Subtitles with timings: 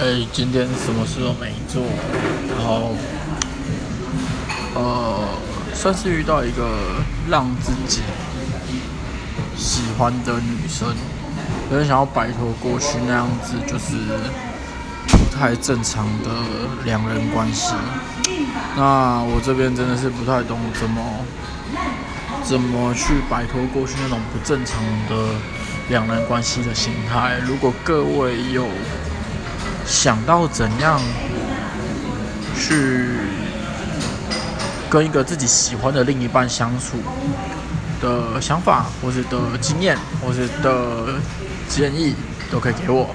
[0.00, 1.82] 哎，今天什么事都没做，
[2.56, 2.94] 然后，
[4.76, 5.24] 呃，
[5.74, 8.02] 算是遇到一个让自己
[9.56, 10.94] 喜欢的女生，
[11.72, 13.96] 有点想要摆脱过去那样子，就是
[15.08, 16.30] 不太正常的
[16.84, 17.74] 两人关系。
[18.76, 21.02] 那我这边真的是不太懂怎么
[22.44, 25.34] 怎么去摆脱过去那种不正常的
[25.88, 27.38] 两人关系的心态。
[27.44, 28.64] 如果各位有
[29.88, 31.00] 想到怎样
[32.56, 33.16] 去
[34.90, 36.98] 跟一个自己喜欢的另一半相处
[38.00, 41.18] 的想法，或者的经验，或者的
[41.68, 42.14] 建议，
[42.50, 43.14] 都可以给我。